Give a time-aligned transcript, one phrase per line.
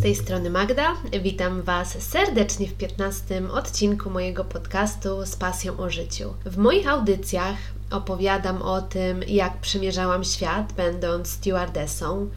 [0.00, 0.96] z tej strony Magda.
[1.22, 6.34] Witam Was serdecznie w 15 odcinku mojego podcastu z pasją o życiu.
[6.44, 7.56] W moich audycjach
[7.90, 12.28] opowiadam o tym, jak przemierzałam świat, będąc stewardessą.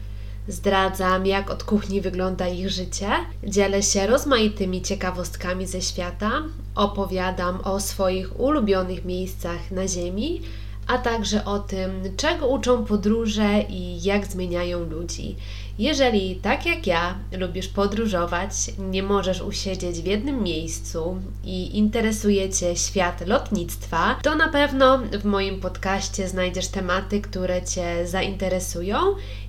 [0.48, 3.08] Zdradzam, jak od kuchni wygląda ich życie,
[3.44, 6.42] dzielę się rozmaitymi ciekawostkami ze świata,
[6.74, 10.42] opowiadam o swoich ulubionych miejscach na Ziemi,
[10.86, 15.36] a także o tym, czego uczą podróże i jak zmieniają ludzi.
[15.78, 22.76] Jeżeli tak jak ja lubisz podróżować, nie możesz usiedzieć w jednym miejscu i interesuje Cię
[22.76, 28.96] świat lotnictwa, to na pewno w moim podcaście znajdziesz tematy, które Cię zainteresują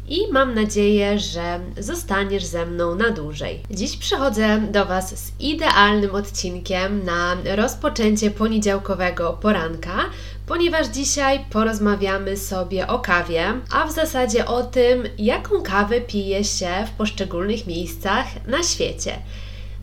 [0.07, 3.59] i mam nadzieję, że zostaniesz ze mną na dłużej.
[3.71, 10.05] Dziś przychodzę do Was z idealnym odcinkiem na rozpoczęcie poniedziałkowego poranka,
[10.48, 16.70] ponieważ dzisiaj porozmawiamy sobie o kawie, a w zasadzie o tym, jaką kawę pije się
[16.88, 19.20] w poszczególnych miejscach na świecie.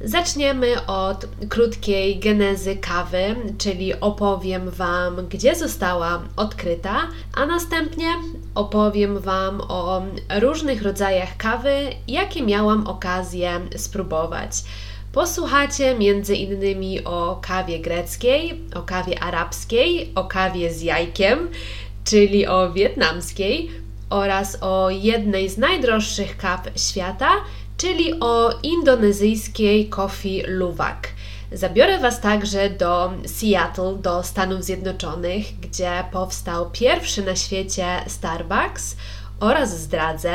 [0.05, 7.01] Zaczniemy od krótkiej genezy kawy, czyli opowiem Wam, gdzie została odkryta,
[7.35, 8.07] a następnie
[8.55, 10.03] opowiem Wam o
[10.41, 14.53] różnych rodzajach kawy, jakie miałam okazję spróbować.
[15.13, 21.51] Posłuchacie między innymi o kawie greckiej, o kawie arabskiej, o kawie z jajkiem,
[22.05, 23.71] czyli o wietnamskiej
[24.11, 27.31] oraz o jednej z najdroższych kaw świata,
[27.77, 31.09] czyli o indonezyjskiej coffee luwak.
[31.53, 38.97] Zabiorę Was także do Seattle, do Stanów Zjednoczonych, gdzie powstał pierwszy na świecie Starbucks
[39.41, 40.35] oraz zdradzę,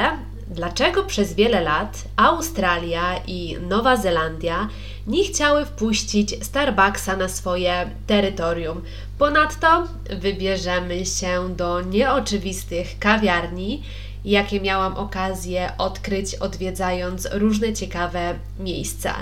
[0.50, 4.70] dlaczego przez wiele lat Australia i Nowa Zelandia
[5.08, 8.82] nie chciały wpuścić Starbucksa na swoje terytorium.
[9.18, 13.84] Ponadto wybierzemy się do nieoczywistych kawiarni,
[14.26, 19.16] jakie miałam okazję odkryć odwiedzając różne ciekawe miejsca.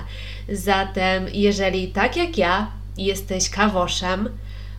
[0.48, 4.28] Zatem, jeżeli tak jak ja jesteś kawoszem,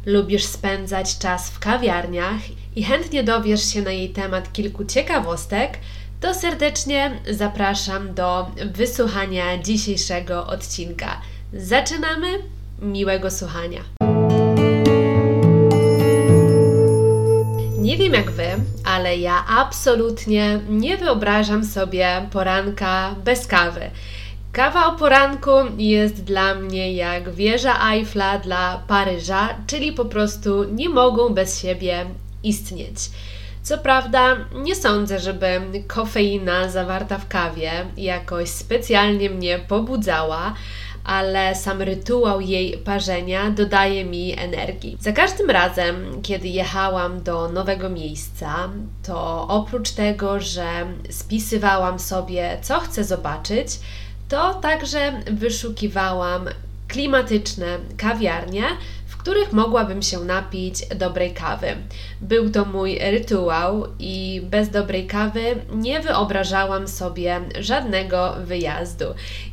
[0.05, 2.39] lubisz spędzać czas w kawiarniach
[2.75, 5.79] i chętnie dowiesz się na jej temat kilku ciekawostek,
[6.19, 11.22] to serdecznie zapraszam do wysłuchania dzisiejszego odcinka.
[11.53, 12.28] Zaczynamy!
[12.81, 13.81] Miłego słuchania.
[17.79, 18.47] Nie wiem jak Wy,
[18.83, 23.81] ale ja absolutnie nie wyobrażam sobie poranka bez kawy.
[24.51, 30.89] Kawa o poranku jest dla mnie jak wieża Eiffla dla Paryża, czyli po prostu nie
[30.89, 32.06] mogą bez siebie
[32.44, 32.97] istnieć.
[33.67, 40.53] Co prawda, nie sądzę, żeby kofeina zawarta w kawie jakoś specjalnie mnie pobudzała,
[41.03, 44.97] ale sam rytuał jej parzenia dodaje mi energii.
[45.00, 48.69] Za każdym razem, kiedy jechałam do nowego miejsca,
[49.07, 50.67] to oprócz tego, że
[51.09, 53.67] spisywałam sobie, co chcę zobaczyć,
[54.29, 56.50] to także wyszukiwałam
[56.88, 57.67] klimatyczne
[57.97, 58.63] kawiarnie,
[59.27, 61.67] których mogłabym się napić dobrej kawy.
[62.21, 65.41] Był to mój rytuał i bez dobrej kawy
[65.73, 69.05] nie wyobrażałam sobie żadnego wyjazdu.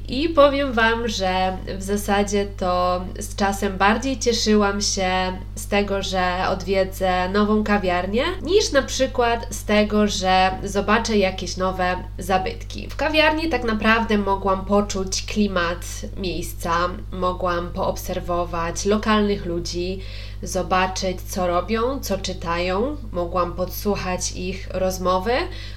[0.09, 5.09] I powiem Wam, że w zasadzie to z czasem bardziej cieszyłam się
[5.55, 11.97] z tego, że odwiedzę nową kawiarnię, niż na przykład z tego, że zobaczę jakieś nowe
[12.19, 12.89] zabytki.
[12.91, 16.73] W kawiarni tak naprawdę mogłam poczuć klimat miejsca,
[17.13, 20.01] mogłam poobserwować lokalnych ludzi,
[20.43, 22.97] zobaczyć, co robią, co czytają.
[23.13, 25.33] Mogłam podsłuchać ich rozmowy.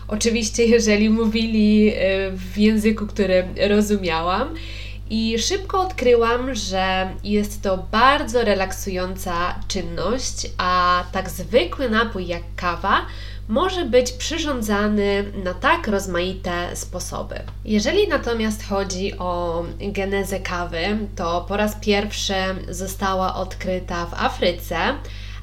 [0.08, 1.94] Oczywiście, jeżeli mówili y,
[2.32, 4.56] w języku, który rozumiałam.
[5.10, 13.06] I szybko odkryłam, że jest to bardzo relaksująca czynność, a tak zwykły napój jak kawa
[13.48, 17.36] może być przyrządzany na tak rozmaite sposoby.
[17.66, 22.34] Jeżeli natomiast chodzi o genezę kawy, to po raz pierwszy
[22.70, 24.78] została odkryta w Afryce,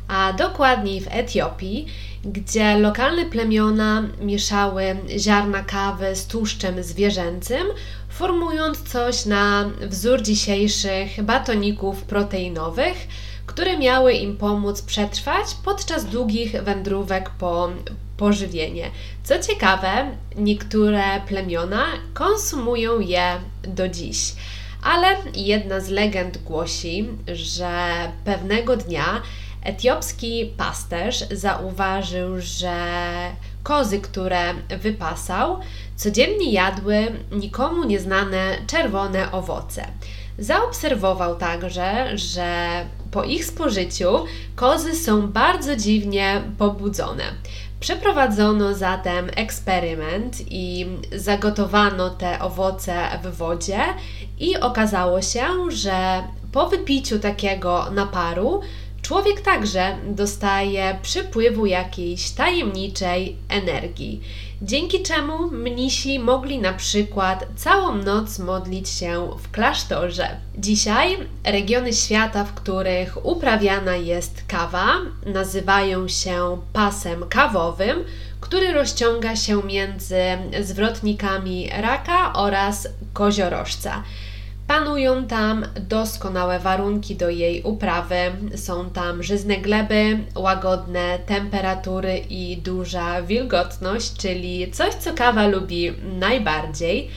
[0.08, 1.86] a dokładniej w Etiopii,
[2.24, 7.66] gdzie lokalne plemiona mieszały ziarna kawy z tłuszczem zwierzęcym,
[8.08, 13.08] formując coś na wzór dzisiejszych batoników proteinowych
[13.46, 17.68] które miały im pomóc przetrwać podczas długich wędrówek po
[18.16, 18.90] pożywienie.
[19.24, 24.32] Co ciekawe, niektóre plemiona konsumują je do dziś.
[24.82, 27.88] Ale jedna z legend głosi, że
[28.24, 29.22] pewnego dnia
[29.62, 32.76] etiopski pasterz zauważył, że
[33.62, 35.60] kozy, które wypasał,
[35.96, 39.86] codziennie jadły nikomu nieznane czerwone owoce.
[40.38, 42.68] Zaobserwował także, że
[43.14, 44.24] po ich spożyciu
[44.56, 47.24] kozy są bardzo dziwnie pobudzone.
[47.80, 53.78] Przeprowadzono zatem eksperyment i zagotowano te owoce w wodzie,
[54.38, 56.22] i okazało się, że
[56.52, 58.60] po wypiciu takiego naparu
[59.04, 64.20] człowiek także dostaje przypływu jakiejś tajemniczej energii,
[64.62, 70.28] dzięki czemu mnisi mogli na przykład całą noc modlić się w klasztorze.
[70.58, 74.86] Dzisiaj regiony świata, w których uprawiana jest kawa,
[75.26, 78.04] nazywają się pasem kawowym,
[78.40, 80.20] który rozciąga się między
[80.60, 84.02] zwrotnikami raka oraz koziorożca.
[84.66, 88.16] Panują tam doskonałe warunki do jej uprawy.
[88.56, 97.10] Są tam żyzne gleby, łagodne temperatury i duża wilgotność, czyli coś, co kawa lubi najbardziej.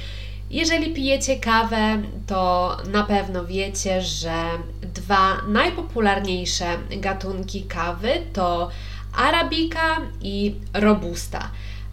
[0.50, 4.44] Jeżeli pijecie kawę, to na pewno wiecie, że
[4.82, 8.70] dwa najpopularniejsze gatunki kawy to
[9.16, 11.50] arabika i robusta.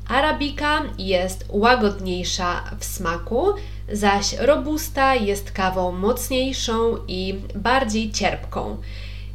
[0.09, 3.47] Arabika jest łagodniejsza w smaku,
[3.93, 8.77] zaś robusta jest kawą mocniejszą i bardziej cierpką.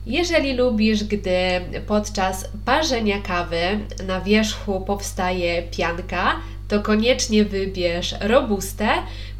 [0.05, 6.35] Jeżeli lubisz, gdy podczas parzenia kawy na wierzchu powstaje pianka,
[6.67, 8.89] to koniecznie wybierz robustę,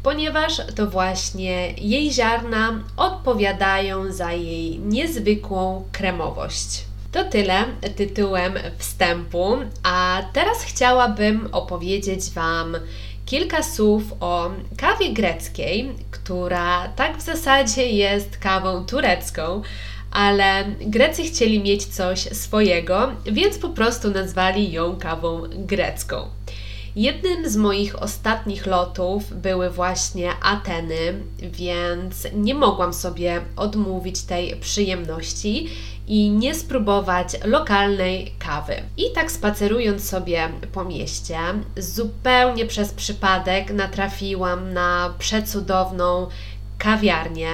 [0.02, 6.89] ponieważ to właśnie jej ziarna odpowiadają za jej niezwykłą kremowość.
[7.12, 7.64] To tyle
[7.96, 12.76] tytułem wstępu, a teraz chciałabym opowiedzieć Wam
[13.26, 19.62] kilka słów o kawie greckiej, która tak w zasadzie jest kawą turecką,
[20.10, 26.39] ale Grecy chcieli mieć coś swojego, więc po prostu nazwali ją kawą grecką.
[26.96, 35.68] Jednym z moich ostatnich lotów były właśnie Ateny, więc nie mogłam sobie odmówić tej przyjemności
[36.06, 38.74] i nie spróbować lokalnej kawy.
[38.96, 41.38] I tak spacerując sobie po mieście,
[41.76, 46.26] zupełnie przez przypadek natrafiłam na przecudowną
[46.78, 47.50] kawiarnię,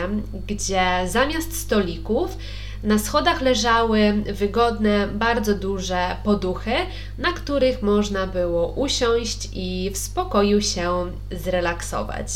[0.47, 2.37] gdzie zamiast stolików
[2.83, 6.75] na schodach leżały wygodne, bardzo duże poduchy,
[7.19, 12.29] na których można było usiąść i w spokoju się zrelaksować.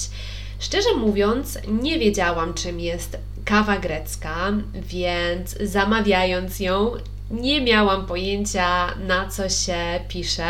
[0.59, 6.93] Szczerze mówiąc, nie wiedziałam, czym jest kawa grecka, więc zamawiając ją,
[7.31, 10.45] nie miałam pojęcia, na co się pisze,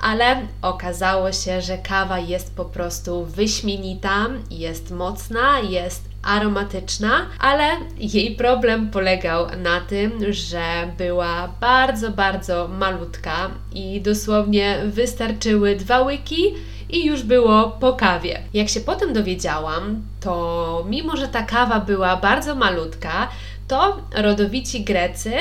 [0.00, 7.64] ale okazało się, że kawa jest po prostu wyśmienita, jest mocna, jest aromatyczna, ale
[7.98, 10.62] jej problem polegał na tym, że
[10.98, 16.54] była bardzo, bardzo malutka i dosłownie wystarczyły dwa łyki
[16.90, 18.40] i już było po kawie.
[18.54, 23.28] Jak się potem dowiedziałam, to mimo, że ta kawa była bardzo malutka,
[23.68, 25.32] to rodowici Grecy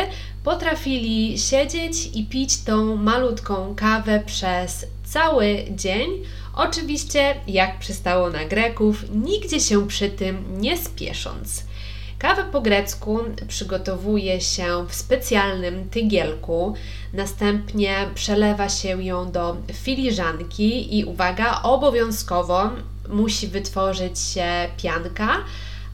[0.44, 6.10] potrafili siedzieć i pić tą malutką kawę przez cały dzień.
[6.54, 11.64] Oczywiście, jak przystało na Greków, nigdzie się przy tym nie spiesząc.
[12.20, 16.76] Kawę po grecku przygotowuje się w specjalnym tygielku,
[17.14, 22.70] następnie przelewa się ją do filiżanki i uwaga, obowiązkowo
[23.10, 24.48] musi wytworzyć się
[24.78, 25.38] pianka,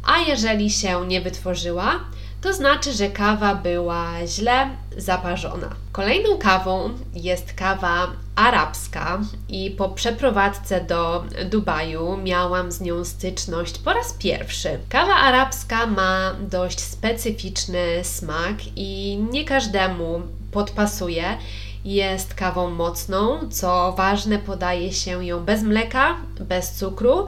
[0.04, 2.00] a jeżeli się nie wytworzyła,
[2.42, 5.76] to znaczy, że kawa była źle zaparzona.
[5.92, 8.08] Kolejną kawą jest kawa
[8.38, 9.20] arabska
[9.50, 14.80] i po przeprowadzce do Dubaju miałam z nią styczność po raz pierwszy.
[14.90, 21.38] Kawa arabska ma dość specyficzny smak i nie każdemu podpasuje.
[21.86, 27.28] Jest kawą mocną, co ważne, podaje się ją bez mleka, bez cukru.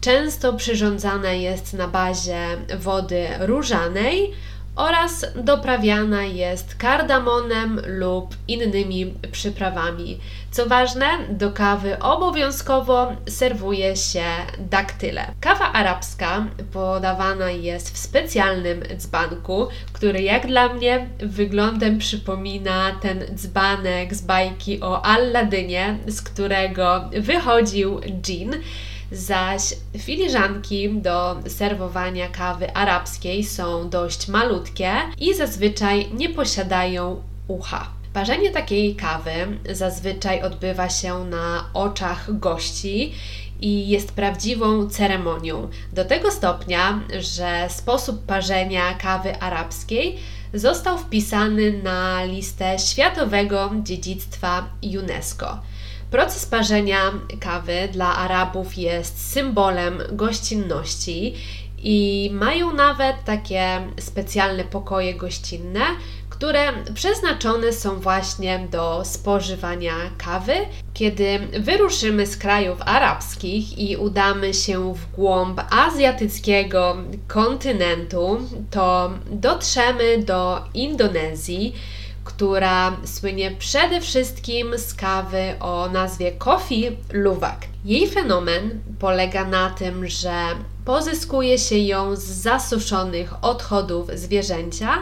[0.00, 2.46] Często przyrządzana jest na bazie
[2.78, 4.34] wody różanej
[4.78, 10.20] oraz doprawiana jest kardamonem lub innymi przyprawami.
[10.50, 14.24] Co ważne, do kawy obowiązkowo serwuje się
[14.58, 15.26] daktyle.
[15.40, 24.14] Kawa arabska podawana jest w specjalnym dzbanku, który jak dla mnie wyglądem przypomina ten dzbanek
[24.14, 28.54] z bajki o Alladynie, z którego wychodził dżin
[29.12, 29.62] zaś
[29.98, 37.86] filiżanki do serwowania kawy arabskiej są dość malutkie i zazwyczaj nie posiadają ucha.
[38.12, 39.30] Parzenie takiej kawy
[39.70, 43.12] zazwyczaj odbywa się na oczach gości
[43.60, 45.68] i jest prawdziwą ceremonią.
[45.92, 50.18] Do tego stopnia, że sposób parzenia kawy arabskiej
[50.54, 54.66] został wpisany na listę Światowego Dziedzictwa
[55.00, 55.60] UNESCO.
[56.10, 61.34] Proces parzenia kawy dla Arabów jest symbolem gościnności
[61.78, 65.80] i mają nawet takie specjalne pokoje gościnne,
[66.30, 70.54] które przeznaczone są właśnie do spożywania kawy.
[70.94, 76.96] Kiedy wyruszymy z krajów arabskich i udamy się w głąb azjatyckiego
[77.26, 78.38] kontynentu,
[78.70, 81.74] to dotrzemy do Indonezji
[82.28, 87.66] która słynie przede wszystkim z kawy o nazwie Coffee Luwak.
[87.84, 90.32] Jej fenomen polega na tym, że
[90.84, 94.98] pozyskuje się ją z zasuszonych odchodów zwierzęcia,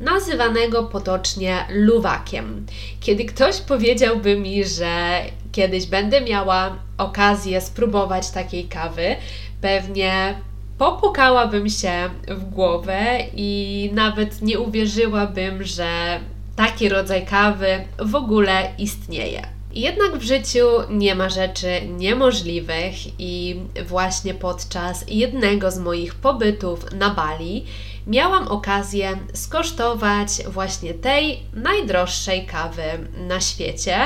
[0.00, 2.66] nazywanego potocznie luwakiem.
[3.00, 5.20] Kiedy ktoś powiedziałby mi, że
[5.52, 9.16] kiedyś będę miała okazję spróbować takiej kawy,
[9.60, 10.40] pewnie
[10.78, 16.20] popukałabym się w głowę i nawet nie uwierzyłabym, że
[16.56, 19.42] taki rodzaj kawy w ogóle istnieje.
[19.72, 27.10] Jednak w życiu nie ma rzeczy niemożliwych i właśnie podczas jednego z moich pobytów na
[27.10, 27.64] Bali
[28.06, 32.82] miałam okazję skosztować właśnie tej najdroższej kawy
[33.28, 33.98] na świecie,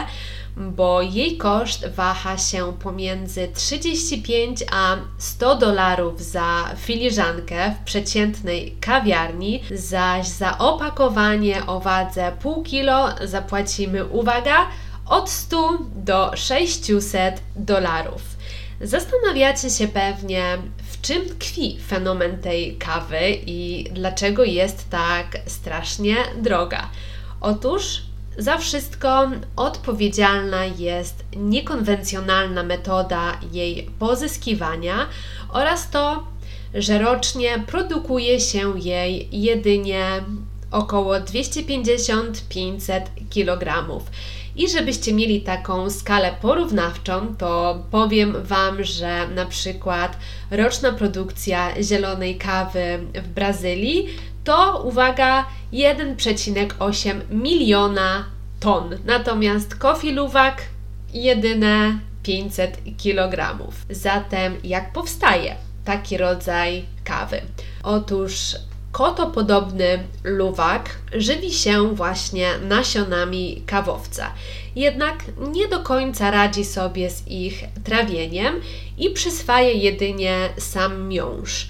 [0.61, 9.62] bo jej koszt waha się pomiędzy 35 a 100 dolarów za filiżankę w przeciętnej kawiarni,
[9.71, 14.67] zaś za opakowanie o wadze pół kilo zapłacimy, uwaga,
[15.07, 18.23] od 100 do 600 dolarów.
[18.81, 20.59] Zastanawiacie się pewnie,
[20.93, 26.88] w czym tkwi fenomen tej kawy i dlaczego jest tak strasznie droga.
[27.40, 28.02] Otóż
[28.40, 35.06] za wszystko odpowiedzialna jest niekonwencjonalna metoda jej pozyskiwania
[35.49, 36.26] oraz to,
[36.75, 40.04] że rocznie produkuje się jej jedynie
[40.70, 43.00] około 250-500
[43.35, 43.87] kg.
[44.56, 50.16] I żebyście mieli taką skalę porównawczą, to powiem Wam, że na przykład
[50.50, 54.09] roczna produkcja zielonej kawy w Brazylii
[54.44, 58.25] to, uwaga, 1,8 miliona
[58.61, 58.99] ton.
[59.04, 60.62] Natomiast kofi luwak
[61.14, 63.59] jedyne 500 kg.
[63.90, 67.42] Zatem jak powstaje taki rodzaj kawy?
[67.82, 68.56] Otóż
[68.92, 74.32] kotopodobny luwak żywi się właśnie nasionami kawowca.
[74.76, 78.61] Jednak nie do końca radzi sobie z ich trawieniem
[78.99, 81.68] i przyswaja jedynie sam miąższ.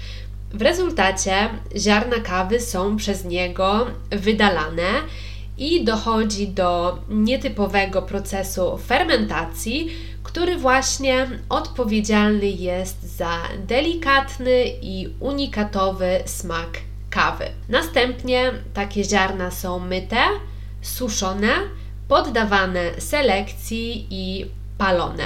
[0.53, 4.89] W rezultacie ziarna kawy są przez niego wydalane
[5.57, 9.91] i dochodzi do nietypowego procesu fermentacji,
[10.23, 16.69] który właśnie odpowiedzialny jest za delikatny i unikatowy smak
[17.09, 17.45] kawy.
[17.69, 20.23] Następnie takie ziarna są myte,
[20.81, 21.53] suszone,
[22.07, 24.45] poddawane selekcji i
[24.77, 25.23] palone.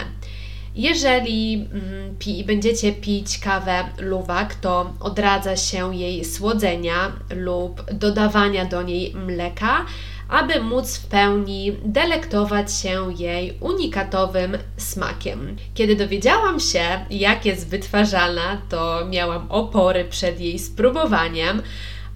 [0.76, 8.82] Jeżeli mm, pi, będziecie pić kawę luwak, to odradza się jej słodzenia lub dodawania do
[8.82, 9.86] niej mleka,
[10.30, 15.56] aby móc w pełni delektować się jej unikatowym smakiem.
[15.74, 21.62] Kiedy dowiedziałam się, jak jest wytwarzana, to miałam opory przed jej spróbowaniem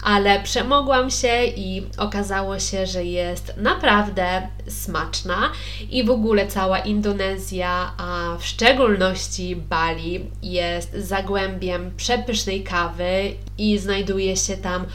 [0.02, 5.52] ale przemogłam się i okazało się, że jest naprawdę smaczna.
[5.90, 14.36] I w ogóle cała Indonezja, a w szczególności Bali jest zagłębiem przepysznej kawy i znajduje
[14.36, 14.86] się tam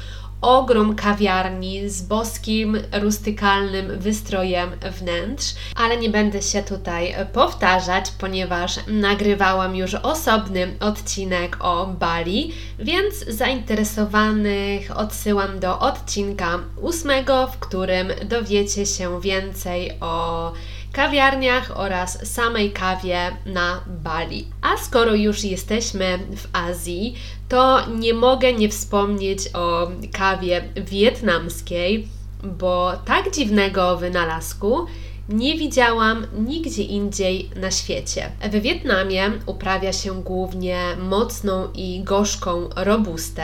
[0.45, 9.75] ogrom kawiarni z boskim, rustykalnym wystrojem wnętrz, ale nie będę się tutaj powtarzać, ponieważ nagrywałam
[9.75, 19.21] już osobny odcinek o Bali, więc zainteresowanych odsyłam do odcinka ósmego, w którym dowiecie się
[19.21, 20.51] więcej o
[20.95, 24.47] kawiarniach oraz samej kawie na Bali.
[24.61, 27.15] A skoro już jesteśmy w Azji,
[27.49, 32.07] to nie mogę nie wspomnieć o kawie wietnamskiej,
[32.43, 34.85] bo tak dziwnego wynalazku
[35.29, 38.31] nie widziałam nigdzie indziej na świecie.
[38.51, 43.43] W Wietnamie uprawia się głównie mocną i gorzką robustę,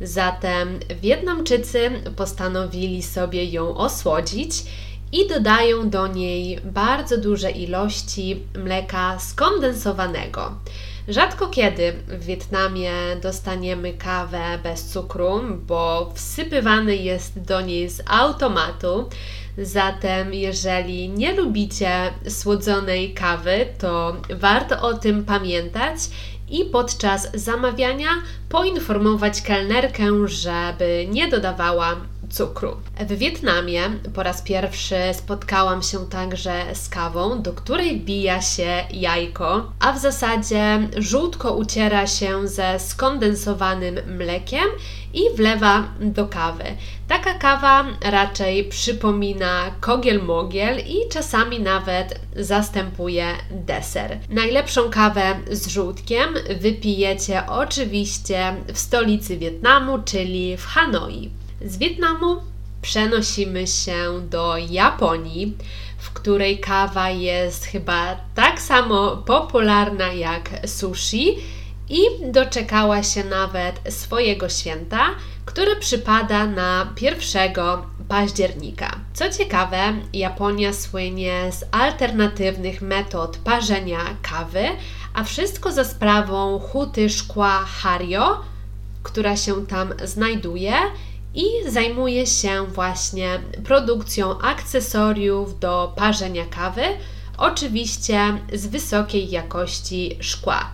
[0.00, 4.64] zatem Wietnamczycy postanowili sobie ją osłodzić
[5.12, 10.52] i dodają do niej bardzo duże ilości mleka skondensowanego.
[11.08, 19.08] Rzadko kiedy w Wietnamie dostaniemy kawę bez cukru, bo wsypywany jest do niej z automatu.
[19.58, 21.90] Zatem, jeżeli nie lubicie
[22.28, 25.98] słodzonej kawy, to warto o tym pamiętać
[26.48, 28.08] i podczas zamawiania
[28.48, 31.96] poinformować kelnerkę, żeby nie dodawała
[32.30, 32.76] cukru.
[33.00, 33.82] W Wietnamie
[34.14, 39.98] po raz pierwszy spotkałam się także z kawą, do której bija się jajko, a w
[39.98, 44.66] zasadzie żółtko uciera się ze skondensowanym mlekiem
[45.14, 46.64] i wlewa do kawy.
[47.08, 54.18] Taka kawa raczej przypomina kogiel-mogiel i czasami nawet zastępuje deser.
[54.30, 61.30] Najlepszą kawę z żółtkiem wypijecie oczywiście w stolicy Wietnamu, czyli w Hanoi.
[61.60, 62.36] Z Wietnamu
[62.82, 65.56] przenosimy się do Japonii,
[65.98, 71.36] w której kawa jest chyba tak samo popularna jak sushi
[71.88, 72.00] i
[72.32, 75.06] doczekała się nawet swojego święta,
[75.44, 77.52] które przypada na 1
[78.08, 79.00] października.
[79.14, 79.78] Co ciekawe,
[80.12, 84.64] Japonia słynie z alternatywnych metod parzenia kawy,
[85.14, 88.40] a wszystko za sprawą huty szkła Hario,
[89.02, 90.72] która się tam znajduje
[91.36, 96.82] i zajmuje się właśnie produkcją akcesoriów do parzenia kawy,
[97.38, 98.20] oczywiście
[98.52, 100.70] z wysokiej jakości szkła.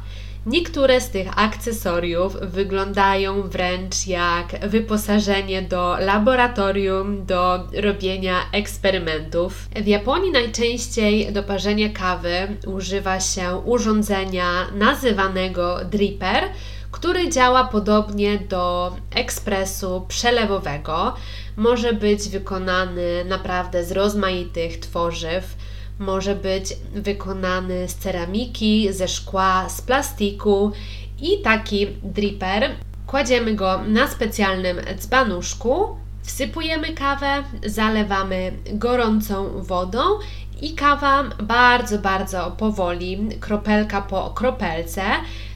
[0.46, 9.68] Niektóre z tych akcesoriów wyglądają wręcz jak wyposażenie do laboratorium do robienia eksperymentów.
[9.76, 16.44] W Japonii najczęściej do parzenia kawy używa się urządzenia nazywanego dripper,
[16.92, 21.14] który działa podobnie do ekspresu przelewowego.
[21.56, 25.56] Może być wykonany naprawdę z rozmaitych tworzyw
[25.98, 30.72] może być wykonany z ceramiki, ze szkła, z plastiku
[31.20, 32.70] i taki dripper.
[33.06, 39.98] Kładziemy go na specjalnym dzbanuszku, wsypujemy kawę, zalewamy gorącą wodą
[40.60, 45.02] i kawa bardzo, bardzo powoli, kropelka po kropelce,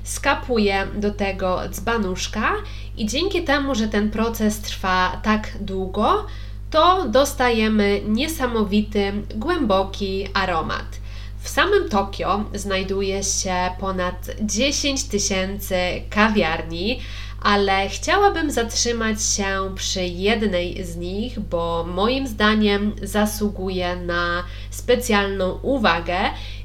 [0.07, 2.53] skapuje do tego dzbanuszka
[2.97, 6.27] i dzięki temu, że ten proces trwa tak długo,
[6.71, 11.01] to dostajemy niesamowity, głęboki aromat.
[11.41, 15.77] W samym Tokio znajduje się ponad 10 tysięcy
[16.11, 17.01] kawiarni,
[17.43, 26.19] ale chciałabym zatrzymać się przy jednej z nich, bo moim zdaniem zasługuje na specjalną uwagę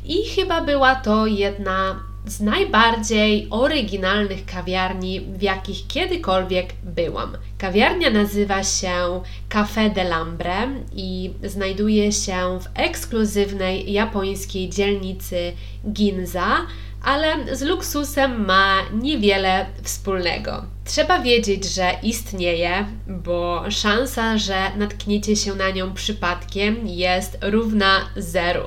[0.05, 7.37] i chyba była to jedna z najbardziej oryginalnych kawiarni, w jakich kiedykolwiek byłam.
[7.57, 15.53] Kawiarnia nazywa się Café de Lambre i znajduje się w ekskluzywnej japońskiej dzielnicy
[15.91, 16.57] Ginza,
[17.03, 20.65] ale z luksusem ma niewiele wspólnego.
[20.85, 28.63] Trzeba wiedzieć, że istnieje, bo szansa, że natkniecie się na nią przypadkiem jest równa zeru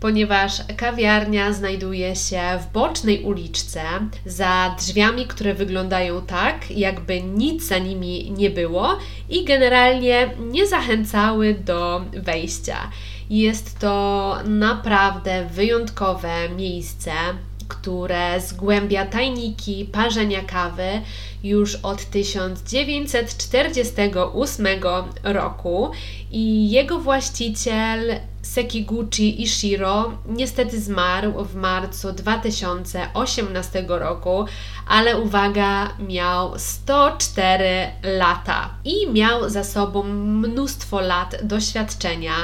[0.00, 3.82] ponieważ kawiarnia znajduje się w bocznej uliczce
[4.26, 11.54] za drzwiami, które wyglądają tak, jakby nic za nimi nie było i generalnie nie zachęcały
[11.54, 12.90] do wejścia.
[13.30, 17.12] Jest to naprawdę wyjątkowe miejsce,
[17.70, 21.00] które zgłębia tajniki parzenia kawy
[21.42, 24.66] już od 1948
[25.24, 25.90] roku
[26.30, 34.44] i jego właściciel Sekiguchi Ishiro niestety zmarł w marcu 2018 roku,
[34.88, 42.34] ale uwaga, miał 104 lata i miał za sobą mnóstwo lat doświadczenia,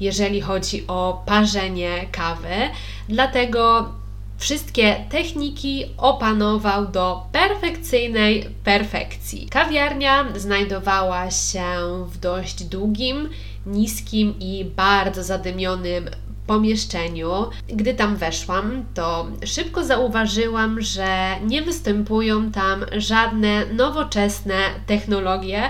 [0.00, 2.70] jeżeli chodzi o parzenie kawy.
[3.08, 3.92] Dlatego
[4.42, 9.48] Wszystkie techniki opanował do perfekcyjnej perfekcji.
[9.48, 11.64] Kawiarnia znajdowała się
[12.06, 13.28] w dość długim,
[13.66, 16.10] niskim i bardzo zadymionym
[16.46, 17.30] pomieszczeniu.
[17.68, 25.62] Gdy tam weszłam, to szybko zauważyłam, że nie występują tam żadne nowoczesne technologie,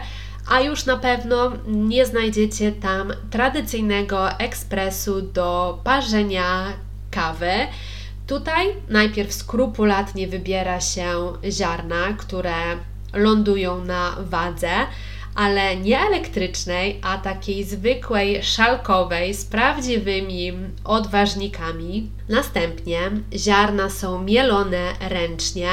[0.50, 6.64] a już na pewno nie znajdziecie tam tradycyjnego ekspresu do parzenia
[7.10, 7.52] kawy.
[8.26, 12.54] Tutaj najpierw skrupulatnie wybiera się ziarna, które
[13.14, 14.70] lądują na wadze,
[15.34, 20.52] ale nie elektrycznej, a takiej zwykłej, szalkowej, z prawdziwymi
[20.84, 22.10] odważnikami.
[22.28, 22.98] Następnie
[23.36, 25.70] ziarna są mielone ręcznie,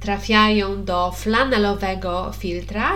[0.00, 2.90] trafiają do flanelowego filtra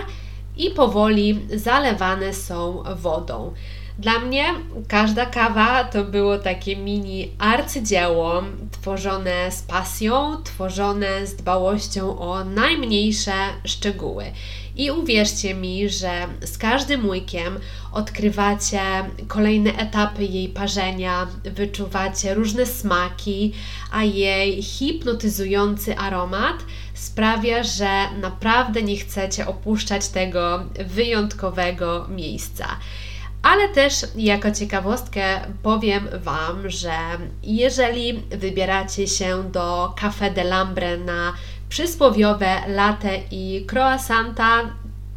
[0.57, 3.53] i powoli zalewane są wodą.
[3.99, 4.45] Dla mnie
[4.87, 8.43] każda kawa to było takie mini arcydzieło
[8.85, 14.25] tworzone z pasją, tworzone z dbałością o najmniejsze szczegóły.
[14.75, 17.59] I uwierzcie mi, że z każdym łykiem
[17.91, 18.81] odkrywacie
[19.27, 23.53] kolejne etapy jej parzenia, wyczuwacie różne smaki,
[23.91, 26.55] a jej hipnotyzujący aromat
[26.93, 27.89] sprawia, że
[28.21, 32.67] naprawdę nie chcecie opuszczać tego wyjątkowego miejsca.
[33.45, 35.23] Ale też jako ciekawostkę
[35.63, 36.91] powiem Wam, że
[37.43, 41.33] jeżeli wybieracie się do Café de Lambre na
[41.69, 44.61] przysłowiowe latte i croissanta,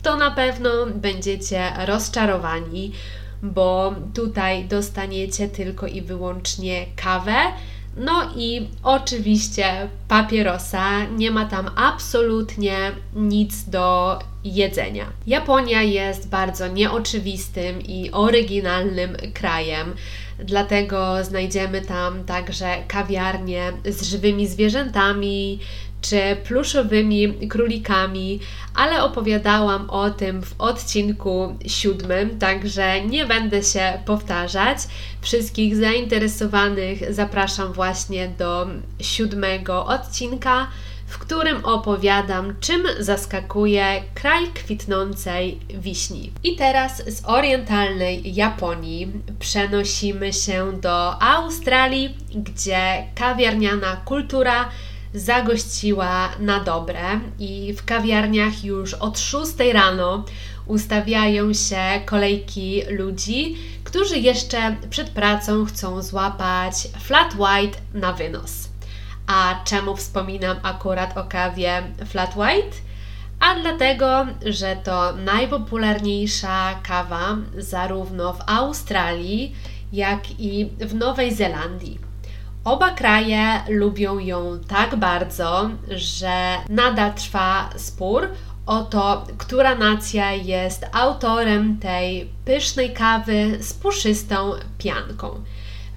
[0.02, 2.92] to na pewno będziecie rozczarowani,
[3.42, 7.36] bo tutaj dostaniecie tylko i wyłącznie kawę.
[7.98, 15.06] No i oczywiście papierosa, nie ma tam absolutnie nic do jedzenia.
[15.26, 19.94] Japonia jest bardzo nieoczywistym i oryginalnym krajem,
[20.38, 25.58] dlatego znajdziemy tam także kawiarnie z żywymi zwierzętami,
[26.00, 28.40] czy pluszowymi królikami,
[28.74, 34.78] ale opowiadałam o tym w odcinku siódmym, także nie będę się powtarzać.
[35.20, 38.66] Wszystkich zainteresowanych zapraszam właśnie do
[39.00, 40.68] siódmego odcinka,
[41.06, 46.32] w którym opowiadam, czym zaskakuje kraj kwitnącej wiśni.
[46.44, 54.68] I teraz z orientalnej Japonii przenosimy się do Australii, gdzie kawiarniana kultura
[55.14, 60.24] zagościła na dobre i w kawiarniach już od 6 rano
[60.66, 68.68] ustawiają się kolejki ludzi, którzy jeszcze przed pracą chcą złapać flat white na wynos.
[69.26, 72.76] A czemu wspominam akurat o kawie flat white?
[73.40, 79.54] A dlatego, że to najpopularniejsza kawa zarówno w Australii,
[79.92, 82.07] jak i w Nowej Zelandii.
[82.64, 88.28] Oba kraje lubią ją tak bardzo, że nadal trwa spór
[88.66, 95.40] o to, która nacja jest autorem tej pysznej kawy z puszystą pianką.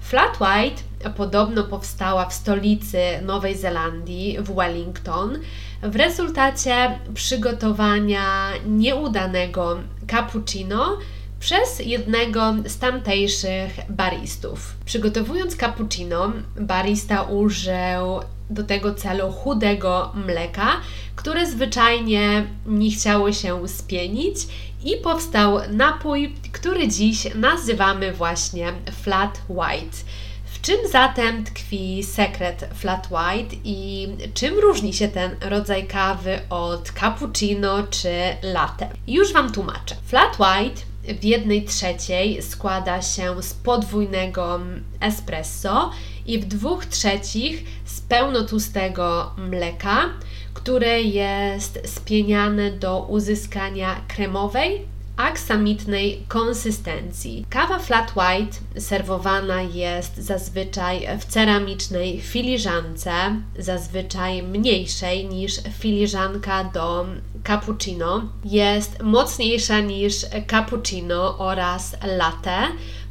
[0.00, 0.82] Flat White
[1.16, 5.38] podobno powstała w stolicy Nowej Zelandii, w Wellington,
[5.82, 9.78] w rezultacie przygotowania nieudanego
[10.10, 10.98] cappuccino
[11.42, 14.74] przez jednego z tamtejszych baristów.
[14.84, 20.68] Przygotowując cappuccino, barista użył do tego celu chudego mleka,
[21.16, 24.36] które zwyczajnie nie chciało się spienić
[24.84, 29.96] i powstał napój, który dziś nazywamy właśnie flat white.
[30.44, 36.90] W czym zatem tkwi sekret flat white i czym różni się ten rodzaj kawy od
[37.00, 38.88] cappuccino czy latte?
[39.06, 39.96] Już Wam tłumaczę.
[40.06, 44.60] Flat white w jednej trzeciej składa się z podwójnego
[45.00, 45.90] espresso
[46.26, 50.08] i w dwóch trzecich z pełnotłustego mleka,
[50.54, 54.86] które jest spieniane do uzyskania kremowej,
[55.22, 57.46] aksamitnej konsystencji.
[57.50, 63.12] Kawa flat white serwowana jest zazwyczaj w ceramicznej filiżance,
[63.58, 67.06] zazwyczaj mniejszej niż filiżanka do
[67.46, 68.22] cappuccino.
[68.44, 70.14] Jest mocniejsza niż
[70.50, 72.58] cappuccino oraz latte,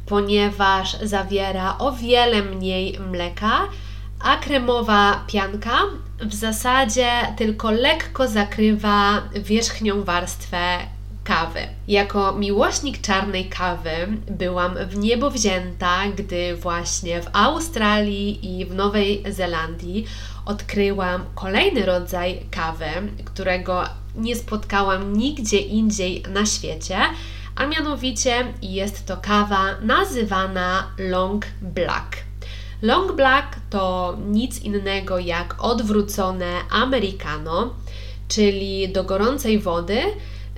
[0.06, 3.68] ponieważ zawiera o wiele mniej mleka,
[4.20, 5.78] a kremowa pianka
[6.20, 10.78] w zasadzie tylko lekko zakrywa wierzchnią warstwę
[11.24, 11.60] kawy.
[11.88, 13.90] Jako miłośnik czarnej kawy
[14.30, 20.06] byłam w niebo wzięta, gdy właśnie w Australii i w Nowej Zelandii
[20.46, 22.90] odkryłam kolejny rodzaj kawy,
[23.24, 26.98] którego nie spotkałam nigdzie indziej na świecie,
[27.56, 32.16] a mianowicie jest to kawa nazywana Long Black.
[32.82, 37.74] Long Black to nic innego jak odwrócone americano,
[38.28, 40.00] czyli do gorącej wody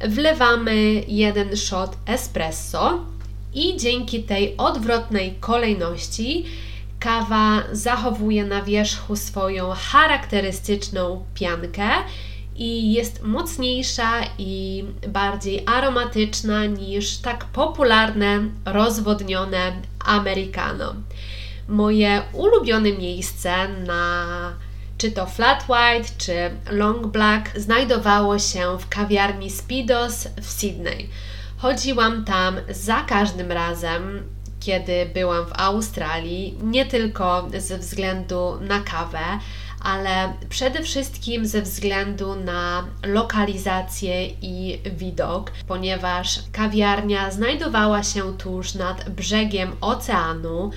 [0.02, 3.04] wlewamy jeden shot espresso
[3.54, 6.44] i dzięki tej odwrotnej kolejności
[6.98, 11.88] kawa zachowuje na wierzchu swoją charakterystyczną piankę
[12.56, 19.72] i jest mocniejsza i bardziej aromatyczna niż tak popularne rozwodnione
[20.04, 20.94] americano.
[21.68, 24.24] Moje ulubione miejsce na
[24.98, 31.08] czy to flat white, czy long black, znajdowało się w kawiarni Speedos w Sydney.
[31.56, 34.22] Chodziłam tam za każdym razem,
[34.60, 39.38] kiedy byłam w Australii, nie tylko ze względu na kawę,
[39.84, 49.10] ale przede wszystkim ze względu na lokalizację i widok, ponieważ kawiarnia znajdowała się tuż nad
[49.10, 50.70] brzegiem oceanu,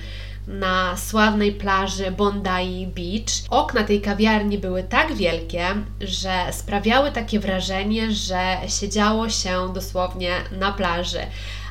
[0.48, 3.50] na sławnej plaży Bondi Beach.
[3.50, 5.64] Okna tej kawiarni były tak wielkie,
[6.00, 11.20] że sprawiały takie wrażenie, że siedziało się dosłownie na plaży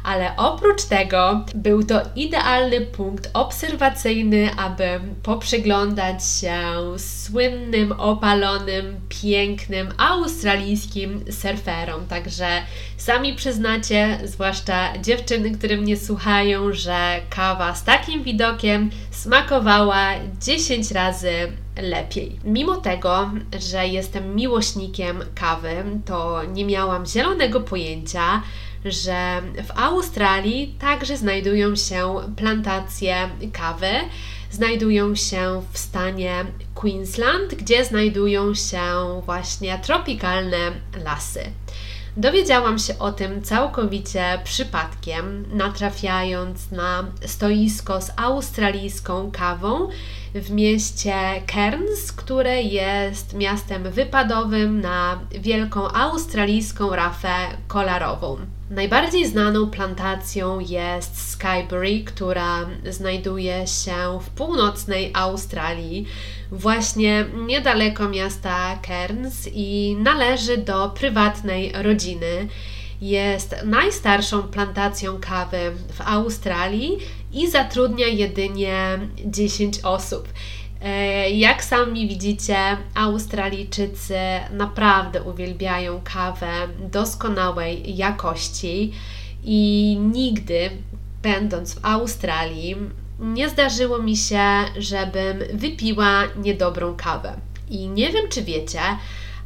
[0.07, 6.59] ale oprócz tego był to idealny punkt obserwacyjny, aby poprzyglądać się
[6.97, 12.05] słynnym, opalonym, pięknym australijskim surferom.
[12.05, 12.47] Także
[12.97, 20.05] sami przyznacie, zwłaszcza dziewczyny, które mnie słuchają, że kawa z takim widokiem smakowała
[20.41, 21.31] 10 razy
[21.81, 22.39] lepiej.
[22.43, 28.41] Mimo tego, że jestem miłośnikiem kawy, to nie miałam zielonego pojęcia,
[28.85, 33.91] że w Australii także znajdują się plantacje kawy.
[34.51, 38.81] Znajdują się w stanie Queensland, gdzie znajdują się
[39.25, 40.57] właśnie tropikalne
[41.03, 41.41] lasy.
[42.17, 49.89] Dowiedziałam się o tym całkowicie przypadkiem, natrafiając na stoisko z australijską kawą
[50.35, 51.15] w mieście
[51.53, 57.33] Cairns, które jest miastem wypadowym na wielką australijską rafę
[57.67, 58.37] kolarową.
[58.69, 66.05] Najbardziej znaną plantacją jest Skybury, która znajduje się w północnej Australii,
[66.51, 72.47] właśnie niedaleko miasta Cairns i należy do prywatnej rodziny.
[73.01, 76.97] Jest najstarszą plantacją kawy w Australii
[77.33, 80.27] i zatrudnia jedynie 10 osób.
[80.81, 82.57] E, jak sami widzicie,
[82.95, 84.17] Australijczycy
[84.51, 86.51] naprawdę uwielbiają kawę
[86.91, 88.93] doskonałej jakości
[89.43, 90.69] i nigdy,
[91.21, 92.75] będąc w Australii,
[93.19, 94.43] nie zdarzyło mi się,
[94.77, 97.33] żebym wypiła niedobrą kawę.
[97.69, 98.79] I nie wiem, czy wiecie,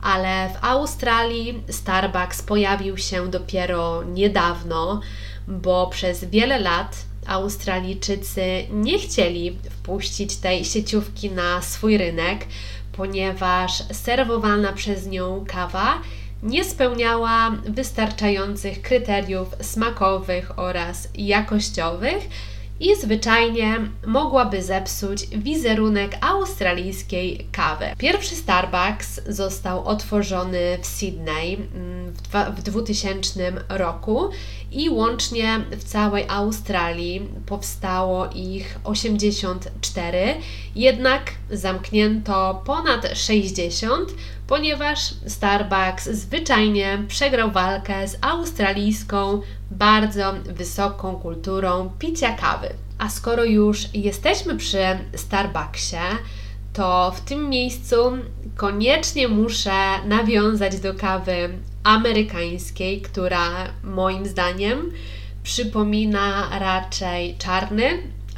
[0.02, 5.02] ale w Australii Starbucks pojawił się dopiero niedawno,
[5.48, 6.96] bo przez wiele lat
[7.28, 12.46] Australijczycy nie chcieli wpuścić tej sieciówki na swój rynek,
[12.92, 16.02] ponieważ serwowana przez nią kawa
[16.44, 22.30] nie spełniała wystarczających kryteriów smakowych oraz jakościowych
[22.82, 27.86] i zwyczajnie mogłaby zepsuć wizerunek australijskiej kawy.
[27.98, 32.14] Pierwszy Starbucks został otworzony w Sydney mm,
[32.58, 34.30] w 2000 roku
[34.72, 40.36] i łącznie w całej Australii powstało ich 84,
[40.76, 44.10] jednak zamknięto ponad 60,
[44.48, 52.70] ponieważ Starbucks zwyczajnie przegrał walkę z australijską, bardzo wysoką kulturą picia kawy.
[52.98, 54.84] A skoro już jesteśmy przy
[55.16, 55.98] Starbucksie,
[56.74, 57.96] to w tym miejscu
[58.56, 61.50] koniecznie muszę nawiązać do kawy
[61.84, 63.50] amerykańskiej, która
[63.84, 64.92] moim zdaniem
[65.44, 67.90] przypomina raczej czarny,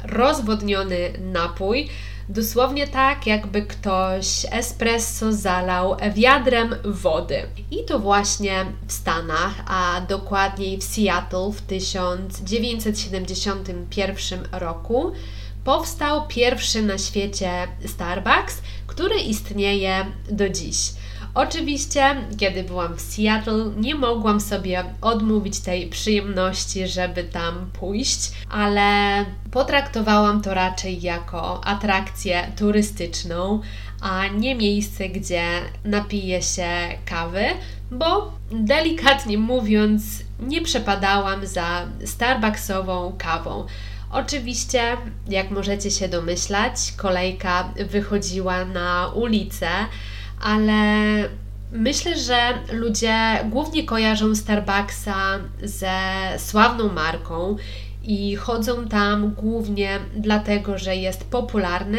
[0.04, 1.88] rozwodniony napój.
[2.28, 7.42] Dosłownie tak, jakby ktoś espresso zalał wiadrem wody.
[7.70, 15.12] I to właśnie w Stanach, a dokładniej w Seattle w 1971 roku
[15.64, 17.50] powstał pierwszy na świecie
[17.86, 20.76] Starbucks, który istnieje do dziś.
[21.34, 29.24] Oczywiście, kiedy byłam w Seattle, nie mogłam sobie odmówić tej przyjemności, żeby tam pójść, ale
[29.50, 33.60] potraktowałam to raczej jako atrakcję turystyczną,
[34.00, 35.42] a nie miejsce, gdzie
[35.84, 36.68] napiję się
[37.06, 37.44] kawy,
[37.90, 40.02] bo delikatnie mówiąc,
[40.40, 43.66] nie przepadałam za Starbucksową kawą.
[44.10, 44.96] Oczywiście,
[45.28, 49.68] jak możecie się domyślać, kolejka wychodziła na ulicę
[50.44, 50.84] ale
[51.72, 52.38] myślę, że
[52.72, 53.14] ludzie
[53.50, 55.98] głównie kojarzą Starbucksa ze
[56.38, 57.56] sławną marką
[58.02, 61.98] i chodzą tam głównie dlatego, że jest popularny,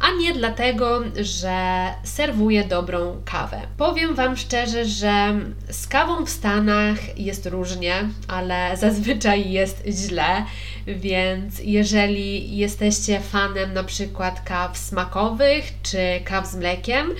[0.00, 3.60] a nie dlatego, że serwuje dobrą kawę.
[3.76, 5.34] Powiem Wam szczerze, że
[5.70, 7.94] z kawą w Stanach jest różnie,
[8.28, 10.44] ale zazwyczaj jest źle,
[10.86, 17.10] więc jeżeli jesteście fanem na przykład kaw smakowych czy kaw z mlekiem,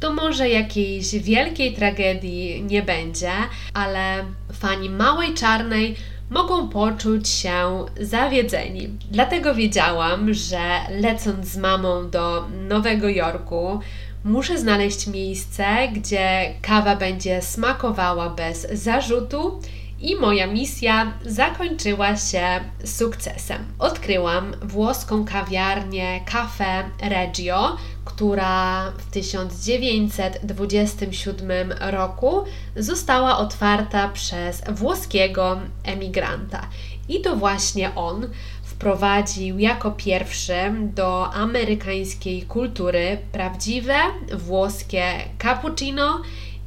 [0.00, 3.32] to może jakiejś wielkiej tragedii nie będzie,
[3.74, 5.96] ale fani małej czarnej
[6.30, 8.88] mogą poczuć się zawiedzeni.
[9.10, 13.80] Dlatego wiedziałam, że lecąc z mamą do Nowego Jorku,
[14.24, 19.60] muszę znaleźć miejsce, gdzie kawa będzie smakowała bez zarzutu
[20.00, 23.64] i moja misja zakończyła się sukcesem.
[23.78, 32.44] Odkryłam włoską kawiarnię Cafe Reggio, która w 1927 roku
[32.76, 36.66] została otwarta przez włoskiego emigranta.
[37.08, 38.28] I to właśnie on
[38.62, 43.94] wprowadził jako pierwszy do amerykańskiej kultury prawdziwe
[44.32, 45.04] włoskie
[45.42, 46.22] cappuccino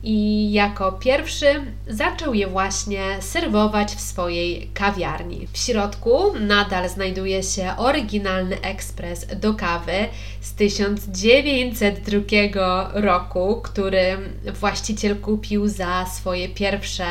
[0.09, 1.45] i jako pierwszy
[1.87, 5.47] zaczął je właśnie serwować w swojej kawiarni.
[5.53, 10.07] W środku nadal znajduje się oryginalny ekspres do kawy
[10.41, 14.17] z 1902 roku, który
[14.59, 17.05] właściciel kupił za swoje pierwsze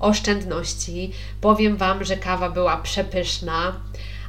[0.00, 1.12] oszczędności.
[1.40, 3.72] Powiem Wam, że kawa była przepyszna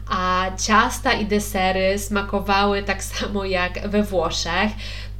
[0.09, 4.71] a ciasta i desery smakowały tak samo jak we Włoszech.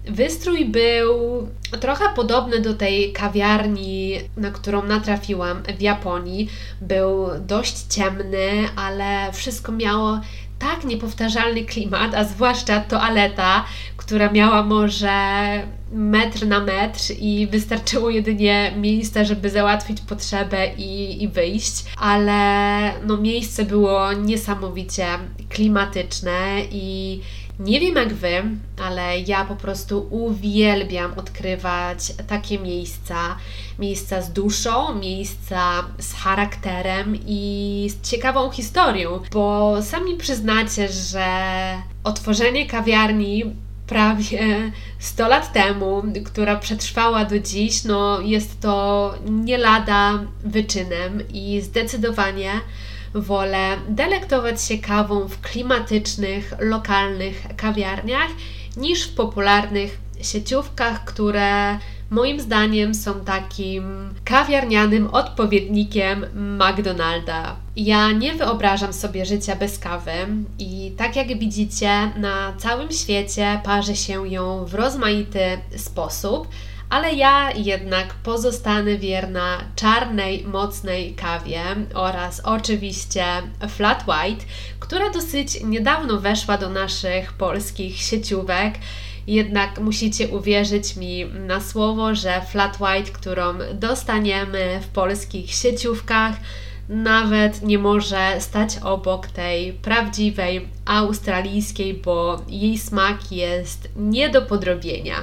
[0.06, 1.48] Wystrój był
[1.80, 6.50] trochę podobny do tej kawiarni, na którą natrafiłam w Japonii.
[6.82, 10.20] Był dość ciemny, ale wszystko miało
[10.60, 13.66] tak niepowtarzalny klimat, a zwłaszcza toaleta,
[13.98, 15.14] która miała może
[15.92, 23.18] metr na metr i wystarczyło jedynie miejsce, żeby załatwić potrzebę i, i wyjść, ale no
[23.18, 25.06] miejsce było niesamowicie
[25.50, 27.20] klimatyczne i
[27.64, 28.44] nie wiem jak Wy,
[28.84, 33.38] ale ja po prostu uwielbiam odkrywać takie miejsca.
[33.80, 41.28] Miejsca z duszą, miejsca z charakterem i z ciekawą historią, bo sami przyznacie, że
[42.04, 43.44] otworzenie kawiarni
[43.88, 51.62] prawie 100 lat temu, która przetrwała do dziś, no jest to nie lada wyczynem i
[51.62, 52.52] zdecydowanie
[53.14, 58.30] wolę delektować się kawą w klimatycznych, lokalnych kawiarniach
[58.78, 67.56] niż w popularnych sieciówkach, które moim zdaniem są takim kawiarnianym odpowiednikiem McDonalda.
[67.76, 70.12] Ja nie wyobrażam sobie życia bez kawy
[70.60, 76.48] i tak jak widzicie, na całym świecie parzy się ją w rozmaity sposób
[76.94, 81.62] ale ja jednak pozostanę wierna czarnej, mocnej kawie
[81.94, 83.26] oraz oczywiście
[83.70, 84.46] flat white,
[84.80, 88.74] która dosyć niedawno weszła do naszych polskich sieciówek.
[89.28, 96.36] Jednak musicie uwierzyć mi na słowo, że flat white, którą dostaniemy w polskich sieciówkach,
[96.90, 105.16] nawet nie może stać obok tej prawdziwej australijskiej, bo jej smak jest nie do podrobienia.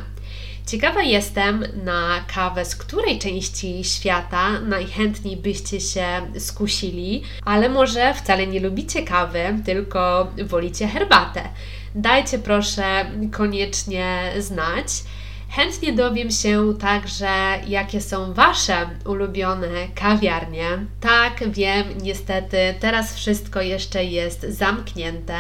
[0.71, 6.07] Ciekawa jestem na kawę, z której części świata najchętniej byście się
[6.39, 11.43] skusili, ale może wcale nie lubicie kawy, tylko wolicie herbatę.
[11.95, 14.87] Dajcie proszę koniecznie znać.
[15.51, 17.29] Chętnie dowiem się także,
[17.67, 20.67] jakie są Wasze ulubione kawiarnie.
[21.01, 25.39] Tak, wiem, niestety teraz wszystko jeszcze jest zamknięte,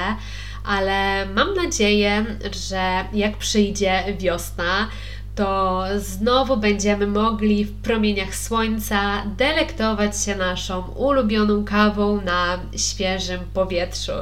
[0.64, 2.26] ale mam nadzieję,
[2.68, 4.88] że jak przyjdzie wiosna,
[5.34, 14.12] to znowu będziemy mogli w promieniach słońca delektować się naszą ulubioną kawą na świeżym powietrzu.